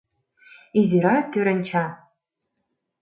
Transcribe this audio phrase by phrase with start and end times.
[0.79, 1.85] Изирак кӧрынча.